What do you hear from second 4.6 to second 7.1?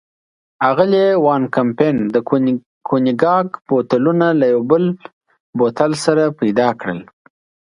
بل بوتل سره پيدا کړل.